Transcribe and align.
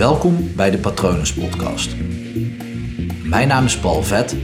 Welkom 0.00 0.54
bij 0.56 0.70
de 0.70 0.78
Patronus 0.78 1.32
Podcast. 1.32 1.96
Mijn 3.22 3.48
naam 3.48 3.64
is 3.64 3.78
Paul 3.78 4.02
Vet 4.02 4.36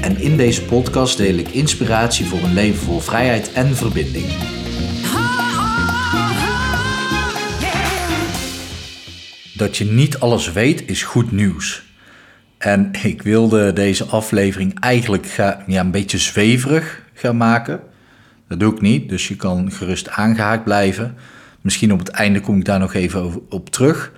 en 0.00 0.20
in 0.20 0.36
deze 0.36 0.64
podcast 0.64 1.16
deel 1.16 1.34
ik 1.34 1.48
inspiratie 1.48 2.26
voor 2.26 2.38
een 2.38 2.52
leven 2.52 2.84
vol 2.84 3.00
vrijheid 3.00 3.52
en 3.52 3.76
verbinding. 3.76 4.26
Dat 9.54 9.76
je 9.76 9.84
niet 9.84 10.18
alles 10.18 10.52
weet 10.52 10.88
is 10.88 11.02
goed 11.02 11.32
nieuws. 11.32 11.82
En 12.58 12.90
ik 13.02 13.22
wilde 13.22 13.72
deze 13.72 14.04
aflevering 14.04 14.80
eigenlijk 14.80 15.26
ga, 15.26 15.64
ja, 15.66 15.80
een 15.80 15.90
beetje 15.90 16.18
zweverig 16.18 17.02
gaan 17.14 17.36
maken. 17.36 17.80
Dat 18.48 18.60
doe 18.60 18.72
ik 18.72 18.80
niet, 18.80 19.08
dus 19.08 19.28
je 19.28 19.36
kan 19.36 19.72
gerust 19.72 20.08
aangehaakt 20.08 20.64
blijven. 20.64 21.16
Misschien 21.60 21.92
op 21.92 21.98
het 21.98 22.08
einde 22.08 22.40
kom 22.40 22.58
ik 22.58 22.64
daar 22.64 22.78
nog 22.78 22.94
even 22.94 23.40
op 23.48 23.70
terug. 23.70 24.12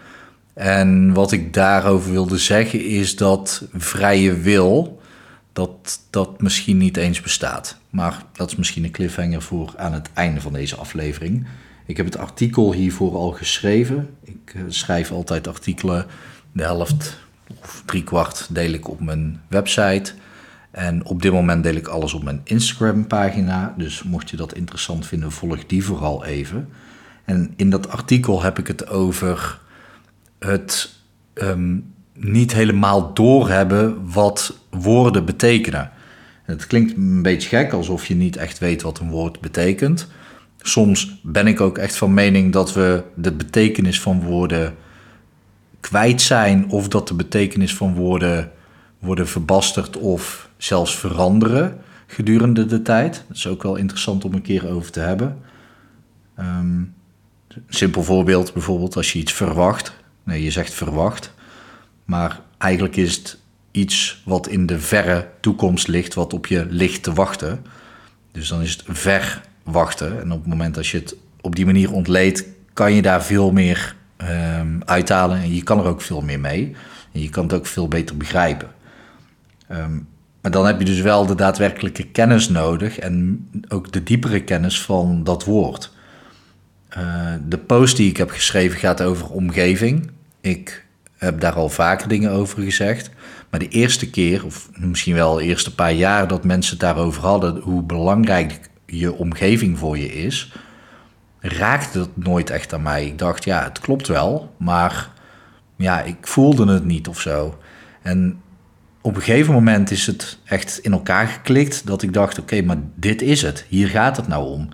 En 0.54 1.12
wat 1.12 1.32
ik 1.32 1.54
daarover 1.54 2.10
wilde 2.10 2.38
zeggen 2.38 2.84
is 2.84 3.16
dat 3.16 3.66
vrije 3.72 4.36
wil, 4.36 5.00
dat 5.52 6.00
dat 6.10 6.40
misschien 6.40 6.76
niet 6.76 6.96
eens 6.96 7.20
bestaat. 7.20 7.76
Maar 7.90 8.22
dat 8.32 8.50
is 8.50 8.56
misschien 8.56 8.84
een 8.84 8.90
cliffhanger 8.90 9.42
voor 9.42 9.74
aan 9.76 9.92
het 9.92 10.08
einde 10.12 10.40
van 10.40 10.52
deze 10.52 10.76
aflevering. 10.76 11.46
Ik 11.86 11.96
heb 11.96 12.06
het 12.06 12.18
artikel 12.18 12.72
hiervoor 12.72 13.14
al 13.14 13.30
geschreven. 13.30 14.16
Ik 14.24 14.52
eh, 14.54 14.62
schrijf 14.68 15.10
altijd 15.10 15.48
artikelen, 15.48 16.06
de 16.52 16.62
helft 16.62 17.18
of 17.62 17.82
driekwart 17.86 18.46
deel 18.50 18.72
ik 18.72 18.88
op 18.88 19.00
mijn 19.00 19.40
website. 19.48 20.12
En 20.70 21.04
op 21.04 21.22
dit 21.22 21.32
moment 21.32 21.62
deel 21.62 21.74
ik 21.74 21.88
alles 21.88 22.14
op 22.14 22.22
mijn 22.22 22.40
Instagram 22.44 23.06
pagina. 23.06 23.74
Dus 23.78 24.02
mocht 24.02 24.30
je 24.30 24.36
dat 24.36 24.54
interessant 24.54 25.06
vinden, 25.06 25.32
volg 25.32 25.66
die 25.66 25.84
vooral 25.84 26.24
even. 26.24 26.68
En 27.24 27.52
in 27.56 27.70
dat 27.70 27.88
artikel 27.88 28.42
heb 28.42 28.58
ik 28.58 28.66
het 28.66 28.88
over 28.88 29.58
het 30.44 30.92
ehm, 31.34 31.78
niet 32.12 32.52
helemaal 32.52 33.14
doorhebben 33.14 34.10
wat 34.12 34.58
woorden 34.70 35.24
betekenen. 35.24 35.90
Het 36.42 36.66
klinkt 36.66 36.96
een 36.96 37.22
beetje 37.22 37.48
gek, 37.48 37.72
alsof 37.72 38.06
je 38.06 38.14
niet 38.14 38.36
echt 38.36 38.58
weet 38.58 38.82
wat 38.82 38.98
een 38.98 39.10
woord 39.10 39.40
betekent. 39.40 40.08
Soms 40.58 41.20
ben 41.22 41.46
ik 41.46 41.60
ook 41.60 41.78
echt 41.78 41.96
van 41.96 42.14
mening 42.14 42.52
dat 42.52 42.72
we 42.72 43.02
de 43.14 43.32
betekenis 43.32 44.00
van 44.00 44.22
woorden 44.22 44.74
kwijt 45.80 46.22
zijn, 46.22 46.70
of 46.70 46.88
dat 46.88 47.08
de 47.08 47.14
betekenis 47.14 47.74
van 47.74 47.94
woorden 47.94 48.50
worden 48.98 49.28
verbasterd 49.28 49.96
of 49.96 50.48
zelfs 50.56 50.96
veranderen 50.96 51.78
gedurende 52.06 52.66
de 52.66 52.82
tijd. 52.82 53.24
Dat 53.28 53.36
is 53.36 53.46
ook 53.46 53.62
wel 53.62 53.76
interessant 53.76 54.24
om 54.24 54.34
een 54.34 54.42
keer 54.42 54.68
over 54.68 54.90
te 54.90 55.00
hebben. 55.00 55.38
Um, 56.38 56.94
simpel 57.68 58.02
voorbeeld 58.02 58.52
bijvoorbeeld 58.52 58.96
als 58.96 59.12
je 59.12 59.18
iets 59.18 59.32
verwacht. 59.32 60.03
Nee, 60.24 60.42
je 60.42 60.50
zegt 60.50 60.74
verwacht. 60.74 61.32
Maar 62.04 62.40
eigenlijk 62.58 62.96
is 62.96 63.16
het 63.16 63.38
iets 63.70 64.22
wat 64.24 64.48
in 64.48 64.66
de 64.66 64.78
verre 64.78 65.28
toekomst 65.40 65.88
ligt, 65.88 66.14
wat 66.14 66.32
op 66.32 66.46
je 66.46 66.66
ligt 66.68 67.02
te 67.02 67.12
wachten. 67.12 67.64
Dus 68.32 68.48
dan 68.48 68.62
is 68.62 68.70
het 68.70 68.84
verwachten. 68.86 70.20
En 70.20 70.32
op 70.32 70.38
het 70.38 70.48
moment 70.48 70.74
dat 70.74 70.86
je 70.86 70.98
het 70.98 71.16
op 71.40 71.56
die 71.56 71.64
manier 71.66 71.92
ontleedt, 71.92 72.44
kan 72.72 72.92
je 72.92 73.02
daar 73.02 73.24
veel 73.24 73.52
meer 73.52 73.96
um, 74.16 74.82
uithalen. 74.84 75.36
En 75.36 75.54
je 75.54 75.62
kan 75.62 75.78
er 75.78 75.86
ook 75.86 76.02
veel 76.02 76.20
meer 76.20 76.40
mee. 76.40 76.76
En 77.12 77.20
je 77.20 77.28
kan 77.28 77.44
het 77.44 77.52
ook 77.52 77.66
veel 77.66 77.88
beter 77.88 78.16
begrijpen. 78.16 78.68
Um, 79.70 80.08
maar 80.44 80.52
dan 80.52 80.66
heb 80.66 80.78
je 80.78 80.84
dus 80.84 81.00
wel 81.00 81.26
de 81.26 81.34
daadwerkelijke 81.34 82.06
kennis 82.06 82.48
nodig 82.48 82.98
en 82.98 83.48
ook 83.68 83.92
de 83.92 84.02
diepere 84.02 84.42
kennis 84.42 84.82
van 84.82 85.24
dat 85.24 85.44
woord. 85.44 85.92
Uh, 86.98 87.34
de 87.48 87.58
post 87.58 87.96
die 87.96 88.10
ik 88.10 88.16
heb 88.16 88.30
geschreven 88.30 88.78
gaat 88.78 89.02
over 89.02 89.30
omgeving. 89.30 90.10
Ik 90.40 90.84
heb 91.16 91.40
daar 91.40 91.54
al 91.54 91.68
vaker 91.68 92.08
dingen 92.08 92.30
over 92.30 92.62
gezegd. 92.62 93.10
Maar 93.50 93.60
de 93.60 93.68
eerste 93.68 94.10
keer, 94.10 94.44
of 94.44 94.68
misschien 94.72 95.14
wel 95.14 95.34
de 95.34 95.42
eerste 95.42 95.74
paar 95.74 95.92
jaar 95.92 96.28
dat 96.28 96.44
mensen 96.44 96.70
het 96.70 96.80
daarover 96.80 97.22
hadden, 97.22 97.60
hoe 97.60 97.82
belangrijk 97.82 98.60
je 98.86 99.14
omgeving 99.14 99.78
voor 99.78 99.98
je 99.98 100.12
is, 100.12 100.52
raakte 101.40 101.98
het 101.98 102.16
nooit 102.16 102.50
echt 102.50 102.74
aan 102.74 102.82
mij. 102.82 103.06
Ik 103.06 103.18
dacht, 103.18 103.44
ja, 103.44 103.64
het 103.64 103.78
klopt 103.78 104.06
wel, 104.06 104.54
maar 104.56 105.10
ja, 105.76 106.02
ik 106.02 106.16
voelde 106.20 106.72
het 106.72 106.84
niet 106.84 107.08
of 107.08 107.20
zo. 107.20 107.58
En 108.02 108.40
op 109.00 109.16
een 109.16 109.22
gegeven 109.22 109.54
moment 109.54 109.90
is 109.90 110.06
het 110.06 110.38
echt 110.44 110.78
in 110.78 110.92
elkaar 110.92 111.26
geklikt 111.26 111.86
dat 111.86 112.02
ik 112.02 112.12
dacht: 112.12 112.38
oké, 112.38 112.62
maar 112.62 112.76
dit 112.94 113.22
is 113.22 113.42
het. 113.42 113.64
Hier 113.68 113.88
gaat 113.88 114.16
het 114.16 114.28
nou 114.28 114.46
om. 114.46 114.68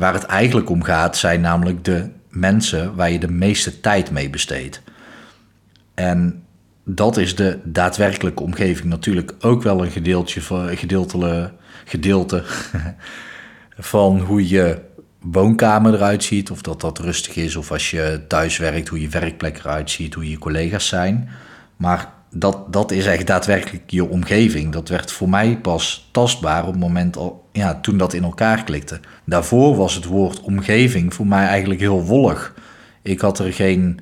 Waar 0.00 0.14
het 0.14 0.24
eigenlijk 0.24 0.70
om 0.70 0.82
gaat, 0.82 1.16
zijn 1.16 1.40
namelijk 1.40 1.84
de 1.84 2.10
mensen 2.28 2.94
waar 2.94 3.10
je 3.10 3.18
de 3.18 3.30
meeste 3.30 3.80
tijd 3.80 4.10
mee 4.10 4.30
besteedt. 4.30 4.82
En 5.94 6.44
dat 6.84 7.16
is 7.16 7.36
de 7.36 7.58
daadwerkelijke 7.64 8.42
omgeving 8.42 8.88
natuurlijk 8.88 9.34
ook 9.40 9.62
wel 9.62 9.84
een 9.84 9.90
gedeeltje 9.90 10.42
van, 10.42 10.76
gedeelte, 10.76 11.52
gedeelte 11.84 12.44
van 13.78 14.20
hoe 14.20 14.48
je 14.48 14.80
woonkamer 15.20 15.94
eruit 15.94 16.24
ziet, 16.24 16.50
of 16.50 16.62
dat 16.62 16.80
dat 16.80 16.98
rustig 16.98 17.36
is, 17.36 17.56
of 17.56 17.72
als 17.72 17.90
je 17.90 18.24
thuis 18.28 18.58
werkt, 18.58 18.88
hoe 18.88 19.00
je 19.00 19.08
werkplek 19.08 19.58
eruit 19.58 19.90
ziet, 19.90 20.14
hoe 20.14 20.30
je 20.30 20.38
collega's 20.38 20.88
zijn. 20.88 21.28
Maar 21.76 22.12
dat, 22.30 22.72
dat 22.72 22.90
is 22.90 23.06
echt 23.06 23.26
daadwerkelijk 23.26 23.82
je 23.86 24.08
omgeving. 24.08 24.72
Dat 24.72 24.88
werd 24.88 25.12
voor 25.12 25.28
mij 25.28 25.56
pas 25.56 26.08
tastbaar 26.10 26.60
op 26.62 26.70
het 26.70 26.80
moment 26.80 27.16
al, 27.16 27.48
ja, 27.52 27.74
toen 27.74 27.98
dat 27.98 28.12
in 28.12 28.22
elkaar 28.22 28.64
klikte. 28.64 29.00
Daarvoor 29.24 29.76
was 29.76 29.94
het 29.94 30.04
woord 30.04 30.40
omgeving 30.40 31.14
voor 31.14 31.26
mij 31.26 31.46
eigenlijk 31.46 31.80
heel 31.80 32.04
wollig. 32.04 32.54
Ik 33.02 33.20
had 33.20 33.38
er 33.38 33.52
geen, 33.52 34.00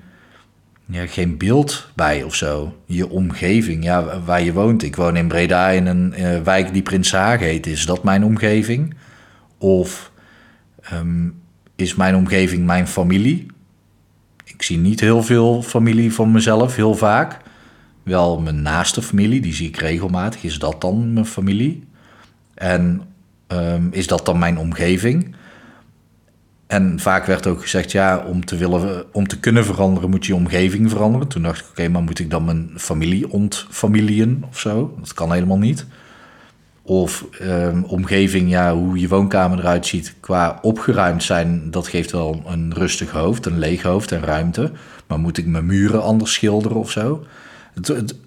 ja, 0.87 1.07
geen 1.07 1.39
beeld 1.39 1.91
bij 1.95 2.23
of 2.23 2.35
zo. 2.35 2.77
Je 2.85 3.09
omgeving, 3.09 3.85
ja, 3.85 4.21
waar 4.21 4.43
je 4.43 4.53
woont. 4.53 4.83
Ik 4.83 4.97
woon 4.97 5.17
in 5.17 5.29
Breda 5.29 5.69
in 5.69 5.87
een 5.87 6.15
uh, 6.19 6.41
wijk 6.41 6.73
die 6.73 6.83
Prinshaag 6.83 7.41
heet. 7.41 7.67
Is 7.67 7.87
dat 7.87 8.03
mijn 8.03 8.25
omgeving? 8.25 8.95
Of 9.59 10.13
um, 10.93 11.41
is 11.77 11.95
mijn 11.95 12.17
omgeving 12.17 12.67
mijn 12.67 12.87
familie? 12.87 13.47
Ik 14.45 14.63
zie 14.63 14.79
niet 14.79 15.01
heel 15.01 15.23
veel 15.23 15.63
familie 15.63 16.13
van 16.13 16.33
mezelf, 16.33 16.77
heel 16.77 16.95
vaak 16.95 17.47
wel 18.09 18.41
mijn 18.41 18.63
naaste 18.63 19.03
familie, 19.03 19.41
die 19.41 19.55
zie 19.55 19.69
ik 19.69 19.77
regelmatig. 19.77 20.43
Is 20.43 20.59
dat 20.59 20.81
dan 20.81 21.13
mijn 21.13 21.27
familie? 21.27 21.87
En 22.55 23.03
um, 23.49 23.89
is 23.91 24.07
dat 24.07 24.27
dan 24.27 24.39
mijn 24.39 24.59
omgeving? 24.59 25.35
En 26.67 27.01
vaak 27.01 27.27
werd 27.27 27.47
ook 27.47 27.61
gezegd, 27.61 27.93
ja, 27.93 28.19
om 28.19 28.45
te, 28.45 28.57
willen, 28.57 29.05
om 29.13 29.27
te 29.27 29.39
kunnen 29.39 29.65
veranderen 29.65 30.11
moet 30.11 30.27
je 30.27 30.35
omgeving 30.35 30.91
veranderen. 30.91 31.29
Toen 31.29 31.43
dacht 31.43 31.61
ik, 31.61 31.67
oké, 31.71 31.89
maar 31.89 32.03
moet 32.03 32.19
ik 32.19 32.31
dan 32.31 32.45
mijn 32.45 32.71
familie 32.77 33.31
ontfamilien 33.31 34.45
of 34.49 34.59
zo? 34.59 34.95
Dat 34.99 35.15
kan 35.15 35.33
helemaal 35.33 35.59
niet. 35.59 35.87
Of 36.83 37.25
um, 37.43 37.85
omgeving, 37.85 38.51
ja, 38.51 38.75
hoe 38.75 38.99
je 38.99 39.09
woonkamer 39.09 39.59
eruit 39.59 39.87
ziet 39.87 40.15
qua 40.21 40.59
opgeruimd 40.63 41.23
zijn, 41.23 41.71
dat 41.71 41.89
geeft 41.89 42.11
wel 42.11 42.43
een 42.47 42.75
rustig 42.75 43.11
hoofd, 43.11 43.47
een 43.47 43.59
leeg 43.59 43.83
hoofd 43.83 44.13
en 44.13 44.23
ruimte. 44.23 44.73
Maar 45.07 45.19
moet 45.19 45.39
ik 45.39 45.47
mijn 45.47 45.67
muren 45.67 46.03
anders 46.03 46.33
schilderen 46.33 46.77
of 46.77 46.91
zo? 46.91 47.27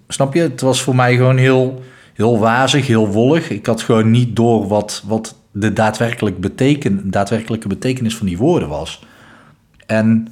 Snap 0.08 0.34
je? 0.34 0.40
Het 0.40 0.60
was 0.60 0.82
voor 0.82 0.94
mij 0.94 1.16
gewoon 1.16 1.36
heel, 1.36 1.82
heel 2.14 2.38
wazig, 2.38 2.86
heel 2.86 3.08
wollig. 3.08 3.50
Ik 3.50 3.66
had 3.66 3.82
gewoon 3.82 4.10
niet 4.10 4.36
door 4.36 4.68
wat, 4.68 5.02
wat 5.06 5.36
de 5.52 5.72
daadwerkelijk 5.72 6.40
beteken, 6.40 7.10
daadwerkelijke 7.10 7.68
betekenis 7.68 8.16
van 8.16 8.26
die 8.26 8.38
woorden 8.38 8.68
was. 8.68 9.04
En 9.86 10.28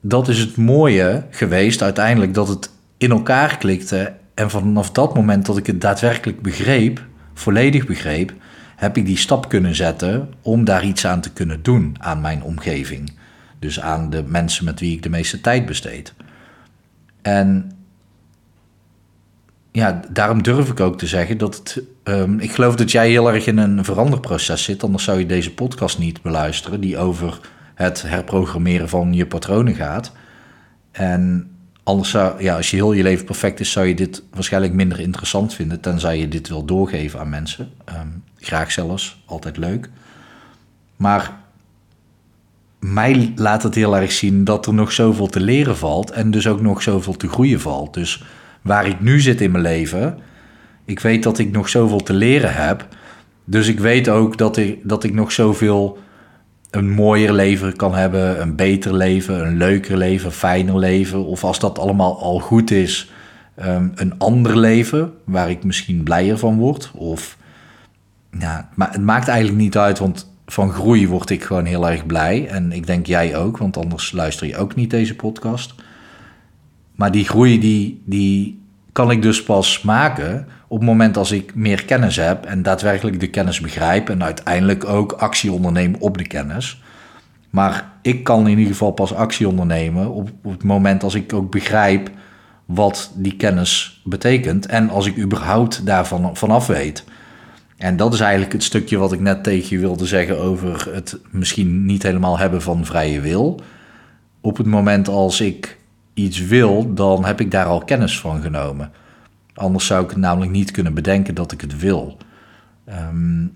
dat 0.00 0.28
is 0.28 0.38
het 0.38 0.56
mooie 0.56 1.24
geweest 1.30 1.82
uiteindelijk, 1.82 2.34
dat 2.34 2.48
het 2.48 2.70
in 2.96 3.10
elkaar 3.10 3.58
klikte. 3.58 4.12
En 4.34 4.50
vanaf 4.50 4.90
dat 4.90 5.14
moment 5.14 5.46
dat 5.46 5.56
ik 5.56 5.66
het 5.66 5.80
daadwerkelijk 5.80 6.42
begreep, 6.42 7.04
volledig 7.34 7.86
begreep, 7.86 8.32
heb 8.76 8.96
ik 8.96 9.06
die 9.06 9.16
stap 9.16 9.48
kunnen 9.48 9.74
zetten 9.74 10.28
om 10.42 10.64
daar 10.64 10.84
iets 10.84 11.06
aan 11.06 11.20
te 11.20 11.32
kunnen 11.32 11.62
doen 11.62 11.96
aan 11.98 12.20
mijn 12.20 12.42
omgeving. 12.42 13.12
Dus 13.58 13.80
aan 13.80 14.10
de 14.10 14.22
mensen 14.26 14.64
met 14.64 14.80
wie 14.80 14.92
ik 14.92 15.02
de 15.02 15.10
meeste 15.10 15.40
tijd 15.40 15.66
besteed. 15.66 16.14
En 17.22 17.70
ja, 19.72 20.00
daarom 20.10 20.42
durf 20.42 20.68
ik 20.68 20.80
ook 20.80 20.98
te 20.98 21.06
zeggen 21.06 21.38
dat 21.38 21.56
het. 21.56 21.82
Um, 22.04 22.38
ik 22.38 22.52
geloof 22.52 22.74
dat 22.74 22.90
jij 22.90 23.10
heel 23.10 23.32
erg 23.32 23.46
in 23.46 23.58
een 23.58 23.84
veranderproces 23.84 24.64
zit, 24.64 24.84
anders 24.84 25.04
zou 25.04 25.18
je 25.18 25.26
deze 25.26 25.54
podcast 25.54 25.98
niet 25.98 26.22
beluisteren, 26.22 26.80
die 26.80 26.98
over 26.98 27.40
het 27.74 28.02
herprogrammeren 28.02 28.88
van 28.88 29.14
je 29.14 29.26
patronen 29.26 29.74
gaat. 29.74 30.12
En 30.90 31.50
anders 31.82 32.10
zou, 32.10 32.42
ja, 32.42 32.56
als 32.56 32.70
je 32.70 32.76
heel 32.76 32.92
je 32.92 33.02
leven 33.02 33.24
perfect 33.24 33.60
is, 33.60 33.70
zou 33.70 33.86
je 33.86 33.94
dit 33.94 34.22
waarschijnlijk 34.30 34.74
minder 34.74 35.00
interessant 35.00 35.54
vinden, 35.54 35.80
tenzij 35.80 36.18
je 36.18 36.28
dit 36.28 36.48
wil 36.48 36.64
doorgeven 36.64 37.20
aan 37.20 37.28
mensen. 37.28 37.70
Um, 37.88 38.24
graag 38.38 38.72
zelfs, 38.72 39.22
altijd 39.26 39.56
leuk. 39.56 39.88
Maar 40.96 41.40
mij 42.78 43.32
laat 43.36 43.62
het 43.62 43.74
heel 43.74 43.96
erg 43.96 44.12
zien 44.12 44.44
dat 44.44 44.66
er 44.66 44.74
nog 44.74 44.92
zoveel 44.92 45.26
te 45.26 45.40
leren 45.40 45.76
valt 45.76 46.10
en 46.10 46.30
dus 46.30 46.46
ook 46.46 46.60
nog 46.60 46.82
zoveel 46.82 47.16
te 47.16 47.28
groeien 47.28 47.60
valt. 47.60 47.94
Dus 47.94 48.24
waar 48.62 48.86
ik 48.86 49.00
nu 49.00 49.20
zit 49.20 49.40
in 49.40 49.50
mijn 49.50 49.64
leven. 49.64 50.18
Ik 50.84 51.00
weet 51.00 51.22
dat 51.22 51.38
ik 51.38 51.52
nog 51.52 51.68
zoveel 51.68 52.02
te 52.02 52.12
leren 52.12 52.54
heb. 52.54 52.88
Dus 53.44 53.68
ik 53.68 53.80
weet 53.80 54.08
ook 54.08 54.38
dat 54.38 54.56
ik, 54.56 54.78
dat 54.82 55.04
ik 55.04 55.14
nog 55.14 55.32
zoveel 55.32 55.98
een 56.70 56.90
mooier 56.90 57.32
leven 57.32 57.76
kan 57.76 57.94
hebben, 57.94 58.40
een 58.40 58.56
beter 58.56 58.94
leven, 58.94 59.46
een 59.46 59.56
leuker 59.56 59.96
leven, 59.96 60.32
fijner 60.32 60.78
leven. 60.78 61.24
Of 61.24 61.44
als 61.44 61.58
dat 61.58 61.78
allemaal 61.78 62.20
al 62.20 62.38
goed 62.38 62.70
is, 62.70 63.10
ehm, 63.54 63.88
een 63.94 64.18
ander 64.18 64.58
leven 64.58 65.12
waar 65.24 65.50
ik 65.50 65.64
misschien 65.64 66.02
blijer 66.02 66.38
van 66.38 66.58
word. 66.58 66.90
Of 66.94 67.36
ja, 68.38 68.68
maar 68.74 68.92
het 68.92 69.02
maakt 69.02 69.28
eigenlijk 69.28 69.58
niet 69.58 69.76
uit, 69.76 69.98
want 69.98 70.30
van 70.46 70.72
groei 70.72 71.08
word 71.08 71.30
ik 71.30 71.44
gewoon 71.44 71.64
heel 71.64 71.90
erg 71.90 72.06
blij. 72.06 72.48
En 72.48 72.72
ik 72.72 72.86
denk 72.86 73.06
jij 73.06 73.36
ook, 73.36 73.58
want 73.58 73.76
anders 73.76 74.12
luister 74.12 74.46
je 74.46 74.56
ook 74.56 74.74
niet 74.74 74.90
deze 74.90 75.16
podcast. 75.16 75.74
Maar 76.94 77.10
die 77.10 77.24
groei, 77.24 77.60
die, 77.60 78.02
die 78.04 78.60
kan 78.92 79.10
ik 79.10 79.22
dus 79.22 79.42
pas 79.42 79.82
maken 79.82 80.46
op 80.68 80.78
het 80.78 80.86
moment 80.86 81.16
als 81.16 81.32
ik 81.32 81.54
meer 81.54 81.84
kennis 81.84 82.16
heb 82.16 82.44
en 82.44 82.62
daadwerkelijk 82.62 83.20
de 83.20 83.30
kennis 83.30 83.60
begrijp 83.60 84.08
en 84.08 84.22
uiteindelijk 84.22 84.84
ook 84.84 85.12
actie 85.12 85.52
onderneem 85.52 85.94
op 85.98 86.18
de 86.18 86.26
kennis. 86.26 86.82
Maar 87.50 87.92
ik 88.02 88.24
kan 88.24 88.40
in 88.48 88.58
ieder 88.58 88.72
geval 88.72 88.90
pas 88.90 89.14
actie 89.14 89.48
ondernemen 89.48 90.10
op, 90.10 90.30
op 90.42 90.52
het 90.52 90.64
moment 90.64 91.02
als 91.02 91.14
ik 91.14 91.32
ook 91.32 91.50
begrijp 91.50 92.10
wat 92.64 93.12
die 93.14 93.36
kennis 93.36 94.00
betekent 94.04 94.66
en 94.66 94.90
als 94.90 95.06
ik 95.06 95.18
überhaupt 95.18 95.86
daarvan 95.86 96.36
vanaf 96.36 96.66
weet. 96.66 97.04
En 97.76 97.96
dat 97.96 98.14
is 98.14 98.20
eigenlijk 98.20 98.52
het 98.52 98.62
stukje 98.62 98.98
wat 98.98 99.12
ik 99.12 99.20
net 99.20 99.44
tegen 99.44 99.68
je 99.70 99.78
wilde 99.78 100.06
zeggen 100.06 100.40
over 100.40 100.88
het 100.94 101.18
misschien 101.30 101.86
niet 101.86 102.02
helemaal 102.02 102.38
hebben 102.38 102.62
van 102.62 102.84
vrije 102.84 103.20
wil. 103.20 103.60
Op 104.40 104.56
het 104.56 104.66
moment 104.66 105.08
als 105.08 105.40
ik 105.40 105.78
iets 106.14 106.46
wil, 106.46 106.94
dan 106.94 107.24
heb 107.24 107.40
ik 107.40 107.50
daar 107.50 107.66
al 107.66 107.84
kennis 107.84 108.20
van 108.20 108.42
genomen. 108.42 108.90
Anders 109.54 109.86
zou 109.86 110.04
ik 110.04 110.10
het 110.10 110.18
namelijk 110.18 110.50
niet 110.52 110.70
kunnen 110.70 110.94
bedenken 110.94 111.34
dat 111.34 111.52
ik 111.52 111.60
het 111.60 111.78
wil. 111.78 112.16
Ehm, 112.84 113.46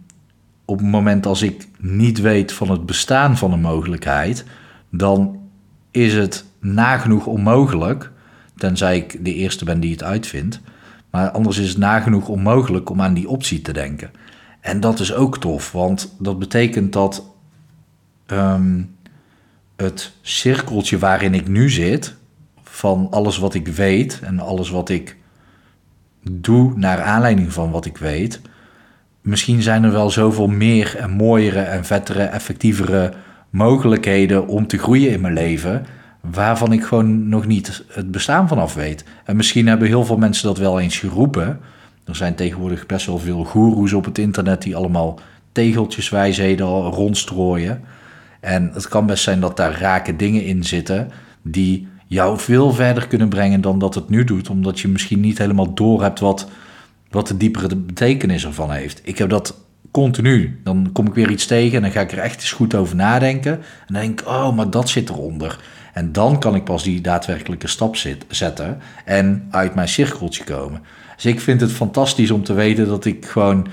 op 0.65 0.79
het 0.79 0.87
moment 0.87 1.27
als 1.27 1.43
ik 1.43 1.69
niet 1.79 2.21
weet 2.21 2.53
van 2.53 2.71
het 2.71 2.87
bestaan 2.87 3.37
van 3.37 3.53
een 3.53 3.61
mogelijkheid, 3.61 4.45
dan 4.91 5.41
is 5.91 6.15
het 6.15 6.45
nagenoeg 6.61 7.27
onmogelijk, 7.27 8.11
tenzij 8.57 8.97
ik 8.97 9.25
de 9.25 9.35
eerste 9.35 9.65
ben 9.65 9.81
die 9.81 9.91
het 9.91 10.03
uitvindt. 10.03 10.61
Maar 11.11 11.31
anders 11.31 11.59
is 11.59 11.69
het 11.69 11.79
nagenoeg 11.79 12.29
onmogelijk 12.29 12.91
om 12.91 13.03
aan 13.03 13.15
die 13.15 13.29
optie 13.29 13.63
te 13.63 13.73
denken. 13.73 14.11
En 14.61 14.81
dat 14.81 15.01
is 15.01 15.15
ook 15.15 15.39
tof, 15.39 15.73
want 15.73 16.15
dat 16.19 16.39
betekent 16.39 16.93
dat 16.93 17.27
ehm, 18.27 18.83
het 19.77 20.13
cirkeltje 20.23 20.99
waarin 20.99 21.35
ik 21.35 21.49
nu 21.49 21.71
zit, 21.71 22.17
van 22.77 23.09
alles 23.11 23.39
wat 23.39 23.55
ik 23.55 23.69
weet 23.69 24.21
en 24.23 24.41
alles 24.41 24.71
wat 24.71 24.89
ik 24.89 25.17
doe 26.31 26.73
naar 26.77 27.03
aanleiding 27.03 27.53
van 27.53 27.71
wat 27.71 27.85
ik 27.85 27.99
weet. 27.99 28.41
Misschien 29.21 29.63
zijn 29.63 29.85
er 29.85 29.93
wel 29.93 30.11
zoveel 30.11 30.47
meer 30.47 30.97
en 30.97 31.11
mooiere 31.11 31.61
en 31.61 31.85
vettere, 31.85 32.23
effectievere 32.23 33.13
mogelijkheden 33.51 34.47
om 34.47 34.67
te 34.67 34.79
groeien 34.79 35.11
in 35.11 35.21
mijn 35.21 35.35
leven, 35.35 35.87
waarvan 36.21 36.73
ik 36.73 36.85
gewoon 36.85 37.29
nog 37.29 37.47
niet 37.47 37.85
het 37.89 38.11
bestaan 38.11 38.49
vanaf 38.49 38.75
weet. 38.75 39.05
En 39.25 39.37
misschien 39.37 39.67
hebben 39.67 39.89
heel 39.89 40.05
veel 40.05 40.19
mensen 40.19 40.47
dat 40.47 40.59
wel 40.59 40.81
eens 40.81 40.99
geroepen. 40.99 41.61
Er 42.05 42.17
zijn 42.17 42.35
tegenwoordig 42.35 42.87
best 42.87 43.07
wel 43.07 43.19
veel 43.19 43.45
goeroes 43.45 43.93
op 43.93 44.05
het 44.05 44.19
internet 44.19 44.63
die 44.63 44.77
allemaal 44.77 45.19
tegeltjeswijsheden 45.53 46.67
rondstrooien. 46.81 47.85
En 48.41 48.71
het 48.73 48.89
kan 48.89 49.07
best 49.07 49.23
zijn 49.23 49.41
dat 49.41 49.57
daar 49.57 49.81
rake 49.81 50.17
dingen 50.17 50.45
in 50.45 50.65
zitten 50.65 51.11
die 51.43 51.89
jou 52.07 52.39
veel 52.39 52.73
verder 52.73 53.07
kunnen 53.07 53.29
brengen 53.29 53.61
dan 53.61 53.79
dat 53.79 53.95
het 53.95 54.09
nu 54.09 54.25
doet, 54.25 54.51
omdat 54.51 54.81
je 54.81 54.89
misschien 54.89 55.21
niet 55.21 55.39
helemaal 55.39 55.75
door 55.75 56.03
hebt 56.03 56.21
wat, 56.21 56.49
wat 57.11 57.27
de 57.27 57.37
diepere 57.37 57.77
betekenis 57.77 58.45
ervan 58.45 58.71
heeft. 58.71 59.01
Ik 59.05 59.19
heb 59.19 59.31
dat 59.31 59.65
continu. 59.91 60.61
Dan 60.65 60.91
kom 60.93 61.07
ik 61.07 61.15
weer 61.15 61.31
iets 61.31 61.47
tegen 61.47 61.77
en 61.77 61.83
dan 61.83 61.91
ga 61.91 62.01
ik 62.01 62.13
er 62.13 62.19
echt 62.19 62.35
eens 62.35 62.53
goed 62.53 62.75
over 62.75 62.97
nadenken. 62.97 63.53
En 63.53 63.95
dan 63.95 64.03
denk 64.03 64.21
ik, 64.21 64.27
oh, 64.27 64.57
maar 64.57 64.71
dat 64.71 64.89
zit 64.89 65.09
eronder. 65.09 65.59
En 65.93 66.13
dan 66.13 66.39
kan 66.41 66.55
ik 66.55 66.65
pas 66.65 66.83
die 66.83 67.01
daadwerkelijke 67.01 67.69
stap 67.69 67.97
zetten 68.29 68.79
en 69.05 69.47
uit 69.51 69.75
mijn 69.75 69.89
cirkeltje 69.89 70.45
komen. 70.45 70.83
Dus 71.15 71.27
ik 71.27 71.41
vind 71.41 71.61
het 71.61 71.73
fantastisch 71.73 72.31
om 72.31 72.45
te 72.45 72.53
weten 72.53 72.87
dat 72.87 73.05
ik 73.05 73.27
gewoon 73.27 73.67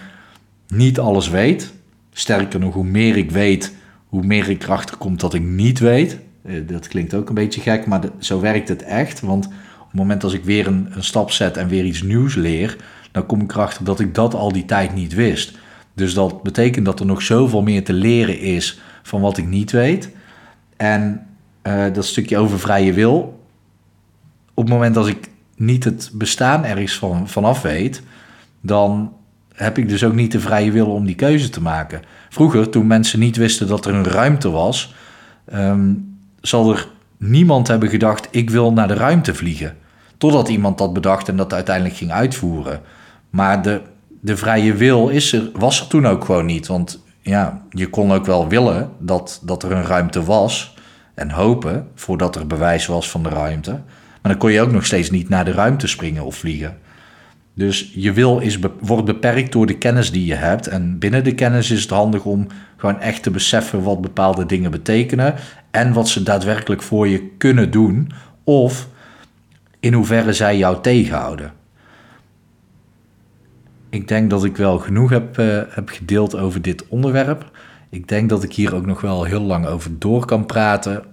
niet 0.68 1.00
alles 1.00 1.30
weet. 1.30 1.74
Sterker 2.14 2.60
nog, 2.60 2.74
hoe 2.74 2.84
meer 2.84 3.18
ik 3.18 3.32
weet, 3.32 3.74
hoe 4.06 4.24
meer 4.24 4.50
ik 4.50 4.64
erachter 4.64 4.98
kom 4.98 5.18
dat 5.18 5.34
ik 5.34 5.42
niet 5.42 5.80
weet. 5.80 6.18
Eh, 6.44 6.68
dat 6.68 6.88
klinkt 6.88 7.14
ook 7.14 7.30
een 7.30 7.36
beetje 7.36 7.62
gek, 7.62 7.86
maar 7.86 8.02
zo 8.20 8.40
werkt 8.40 8.70
het 8.70 8.84
echt. 8.84 9.20
Want 9.20 9.46
op 9.46 9.88
het 9.88 10.00
moment 10.00 10.24
als 10.24 10.34
ik 10.34 10.44
weer 10.44 10.68
een, 10.68 10.88
een 10.90 11.04
stap 11.04 11.32
zet 11.32 11.58
en 11.58 11.68
weer 11.68 11.86
iets 11.86 12.02
nieuws 12.02 12.36
leer, 12.36 12.78
dan 13.12 13.26
kom 13.26 13.42
ik 13.42 13.52
erachter 13.52 13.86
dat 13.86 14.00
ik 14.00 14.16
dat 14.16 14.34
al 14.34 14.52
die 14.52 14.66
tijd 14.66 14.94
niet 14.94 15.14
wist. 15.14 15.58
Dus 15.94 16.14
dat 16.14 16.44
betekent 16.44 16.86
dat 16.86 17.00
er 17.00 17.06
nog 17.06 17.22
zoveel 17.22 17.62
meer 17.62 17.84
te 17.84 17.94
leren 17.94 18.40
is 18.40 18.82
van 19.04 19.22
wat 19.22 19.38
ik 19.38 19.48
niet 19.48 19.72
weet. 19.72 20.10
En 20.78 21.28
uh, 21.64 21.86
dat 21.94 22.06
stukje 22.06 22.38
over 22.38 22.60
vrije 22.60 22.94
wil. 22.94 23.42
Op 24.54 24.64
het 24.64 24.74
moment 24.74 24.96
dat 24.96 25.08
ik 25.08 25.30
niet 25.56 25.84
het 25.84 26.12
bestaan 26.14 26.66
ergens 26.66 26.98
van, 26.98 27.30
vanaf 27.30 27.62
weet, 27.62 28.02
dan 28.62 29.14
heb 29.54 29.78
ik 29.78 29.90
dus 29.90 30.04
ook 30.04 30.14
niet 30.14 30.32
de 30.32 30.40
vrije 30.40 30.72
wil 30.72 30.88
om 30.88 31.06
die 31.06 31.16
keuze 31.16 31.50
te 31.50 31.62
maken. 31.62 32.02
Vroeger, 32.30 32.70
toen 32.70 32.88
mensen 32.88 33.20
niet 33.20 33.36
wisten 33.36 33.68
dat 33.68 33.86
er 33.86 33.94
een 33.94 34.04
ruimte 34.04 34.50
was, 34.50 34.96
ehm, 35.46 35.92
zal 36.48 36.72
er 36.72 36.88
niemand 37.18 37.68
hebben 37.68 37.90
gedacht: 37.90 38.28
ik 38.32 38.50
wil 38.50 38.74
naar 38.74 38.88
de 38.88 38.94
ruimte 38.94 39.36
vliegen. 39.36 39.78
Totdat 40.18 40.50
iemand 40.50 40.78
dat 40.78 40.94
bedacht 40.94 41.28
en 41.28 41.38
dat 41.38 41.54
uiteindelijk 41.54 41.96
ging 41.96 42.12
uitvoeren. 42.12 42.82
Maar 43.30 43.62
de, 43.62 43.82
de 44.22 44.38
vrije 44.38 44.74
wil 44.74 45.10
is 45.10 45.34
er, 45.34 45.50
was 45.54 45.80
er 45.80 45.88
toen 45.88 46.08
ook 46.08 46.26
gewoon 46.26 46.46
niet. 46.46 46.68
Want 46.68 47.04
ja, 47.22 47.62
je 47.70 47.90
kon 47.90 48.12
ook 48.12 48.26
wel 48.26 48.48
willen 48.48 48.90
dat, 49.00 49.42
dat 49.44 49.64
er 49.64 49.72
een 49.72 49.86
ruimte 49.86 50.24
was 50.24 50.76
en 51.14 51.32
hopen 51.32 51.88
voordat 51.96 52.36
er 52.36 52.48
bewijs 52.48 52.86
was 52.86 53.10
van 53.10 53.24
de 53.24 53.30
ruimte. 53.30 53.72
Maar 53.72 54.32
dan 54.32 54.38
kon 54.38 54.52
je 54.52 54.62
ook 54.62 54.72
nog 54.72 54.86
steeds 54.86 55.10
niet 55.10 55.30
naar 55.30 55.46
de 55.46 55.52
ruimte 55.52 55.88
springen 55.88 56.26
of 56.26 56.36
vliegen. 56.36 56.78
Dus 57.54 57.92
je 57.96 58.12
wil 58.12 58.40
is, 58.40 58.60
wordt 58.80 59.06
beperkt 59.06 59.52
door 59.52 59.66
de 59.66 59.78
kennis 59.78 60.12
die 60.12 60.26
je 60.26 60.34
hebt. 60.34 60.68
En 60.68 61.00
binnen 61.00 61.24
de 61.24 61.36
kennis 61.36 61.72
is 61.72 61.82
het 61.82 61.90
handig 61.90 62.26
om 62.26 62.48
gewoon 62.78 63.00
echt 63.00 63.24
te 63.24 63.32
beseffen 63.32 63.84
wat 63.84 64.02
bepaalde 64.02 64.46
dingen 64.46 64.72
betekenen. 64.72 65.36
En 65.72 65.94
wat 65.94 66.10
ze 66.10 66.24
daadwerkelijk 66.24 66.82
voor 66.82 67.08
je 67.08 67.30
kunnen 67.38 67.72
doen. 67.72 68.12
Of 68.44 68.88
in 69.80 69.94
hoeverre 69.94 70.34
zij 70.34 70.58
jou 70.58 70.82
tegenhouden. 70.82 71.54
Ik 73.90 74.08
denk 74.08 74.30
dat 74.30 74.44
ik 74.44 74.58
wel 74.58 74.80
genoeg 74.80 75.10
heb, 75.10 75.40
uh, 75.40 75.62
heb 75.70 75.90
gedeeld 75.90 76.36
over 76.36 76.62
dit 76.62 76.88
onderwerp. 76.88 77.52
Ik 77.90 78.08
denk 78.08 78.30
dat 78.30 78.44
ik 78.44 78.54
hier 78.54 78.76
ook 78.76 78.86
nog 78.86 79.02
wel 79.02 79.24
heel 79.24 79.42
lang 79.42 79.66
over 79.66 80.00
door 80.00 80.26
kan 80.26 80.46
praten. 80.46 81.04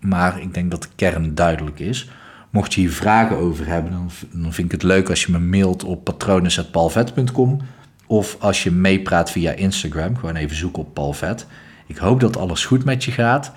Maar 0.00 0.40
ik 0.40 0.54
denk 0.54 0.70
dat 0.70 0.82
de 0.82 0.88
kern 0.96 1.34
duidelijk 1.34 1.78
is. 1.78 2.10
Mocht 2.58 2.74
je 2.74 2.80
hier 2.80 2.92
vragen 2.92 3.36
over 3.36 3.66
hebben, 3.66 3.92
dan, 3.92 4.10
dan 4.30 4.52
vind 4.52 4.66
ik 4.66 4.72
het 4.72 4.82
leuk 4.82 5.08
als 5.08 5.24
je 5.24 5.32
me 5.32 5.38
mailt 5.38 5.84
op 5.84 6.04
patronen.palvet.com. 6.04 7.60
Of 8.06 8.36
als 8.40 8.62
je 8.62 8.70
meepraat 8.70 9.30
via 9.30 9.52
Instagram, 9.52 10.16
gewoon 10.16 10.36
even 10.36 10.56
zoeken 10.56 10.82
op 10.82 10.94
Palvet. 10.94 11.46
Ik 11.86 11.96
hoop 11.96 12.20
dat 12.20 12.36
alles 12.36 12.64
goed 12.64 12.84
met 12.84 13.04
je 13.04 13.10
gaat. 13.10 13.52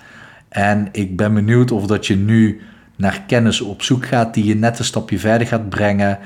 En 0.48 0.88
ik 0.92 1.16
ben 1.16 1.34
benieuwd 1.34 1.70
of 1.70 1.86
dat 1.86 2.06
je 2.06 2.16
nu 2.16 2.60
naar 2.96 3.22
kennis 3.26 3.60
op 3.60 3.82
zoek 3.82 4.06
gaat 4.06 4.34
die 4.34 4.44
je 4.44 4.54
net 4.54 4.78
een 4.78 4.84
stapje 4.84 5.18
verder 5.18 5.46
gaat 5.46 5.68
brengen. 5.68 6.18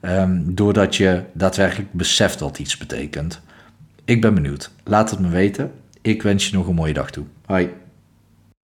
Um, 0.00 0.54
doordat 0.54 0.96
je 0.96 1.22
daadwerkelijk 1.32 1.92
beseft 1.92 2.40
wat 2.40 2.58
iets 2.58 2.76
betekent. 2.76 3.40
Ik 4.04 4.20
ben 4.20 4.34
benieuwd. 4.34 4.70
Laat 4.84 5.10
het 5.10 5.20
me 5.20 5.28
weten. 5.28 5.72
Ik 6.00 6.22
wens 6.22 6.48
je 6.48 6.56
nog 6.56 6.66
een 6.66 6.74
mooie 6.74 6.92
dag 6.92 7.10
toe. 7.10 7.24
Hoi. 7.46 7.70